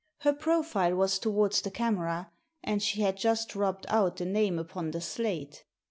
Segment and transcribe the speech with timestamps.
[0.21, 2.31] Her profile was towards the camera,
[2.63, 5.63] and she had just rubbed out the name upon the slate.